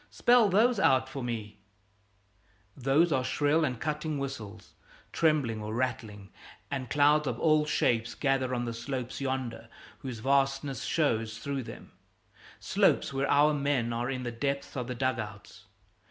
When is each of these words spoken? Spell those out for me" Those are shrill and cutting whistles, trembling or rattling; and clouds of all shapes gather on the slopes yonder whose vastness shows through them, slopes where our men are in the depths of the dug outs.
Spell 0.09 0.49
those 0.49 0.79
out 0.79 1.07
for 1.07 1.23
me" 1.23 1.59
Those 2.75 3.11
are 3.11 3.23
shrill 3.23 3.63
and 3.63 3.79
cutting 3.79 4.17
whistles, 4.17 4.73
trembling 5.11 5.61
or 5.61 5.75
rattling; 5.75 6.31
and 6.71 6.89
clouds 6.89 7.27
of 7.27 7.39
all 7.39 7.67
shapes 7.67 8.15
gather 8.15 8.55
on 8.55 8.65
the 8.65 8.73
slopes 8.73 9.21
yonder 9.21 9.69
whose 9.99 10.17
vastness 10.17 10.85
shows 10.85 11.37
through 11.37 11.61
them, 11.61 11.91
slopes 12.59 13.13
where 13.13 13.29
our 13.29 13.53
men 13.53 13.93
are 13.93 14.09
in 14.09 14.23
the 14.23 14.31
depths 14.31 14.75
of 14.75 14.87
the 14.87 14.95
dug 14.95 15.19
outs. 15.19 15.65